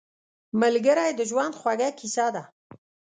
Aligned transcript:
ملګری 0.61 1.11
د 1.15 1.21
ژوند 1.29 1.53
خوږه 1.59 1.89
کیسه 1.99 2.27
ده 2.35 2.43